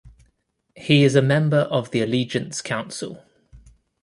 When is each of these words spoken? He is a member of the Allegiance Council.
He 0.75 1.03
is 1.03 1.13
a 1.13 1.21
member 1.21 1.59
of 1.69 1.91
the 1.91 2.01
Allegiance 2.01 2.59
Council. 2.63 3.21